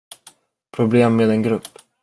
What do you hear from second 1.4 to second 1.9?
grupp!